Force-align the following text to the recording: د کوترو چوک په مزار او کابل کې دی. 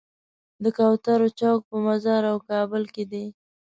د 0.63 0.65
کوترو 0.77 1.27
چوک 1.39 1.59
په 1.69 1.75
مزار 1.85 2.21
او 2.31 2.37
کابل 2.49 2.83
کې 2.93 3.03
دی. 3.11 3.25